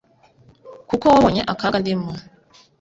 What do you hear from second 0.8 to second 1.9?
kuko wabonye akaga